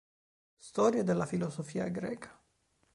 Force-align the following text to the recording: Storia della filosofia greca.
Storia 0.57 1.03
della 1.03 1.27
filosofia 1.27 1.87
greca. 1.89 2.35